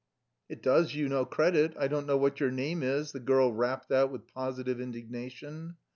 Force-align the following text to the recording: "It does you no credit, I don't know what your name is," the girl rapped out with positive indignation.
"It 0.49 0.63
does 0.63 0.95
you 0.95 1.07
no 1.09 1.25
credit, 1.25 1.75
I 1.77 1.87
don't 1.87 2.07
know 2.07 2.17
what 2.17 2.39
your 2.39 2.49
name 2.49 2.81
is," 2.81 3.11
the 3.11 3.19
girl 3.19 3.53
rapped 3.53 3.91
out 3.91 4.11
with 4.11 4.25
positive 4.33 4.81
indignation. 4.81 5.75